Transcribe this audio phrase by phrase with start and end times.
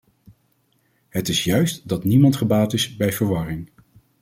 [1.09, 3.69] Het is juist dat niemand gebaat is bij verwarring.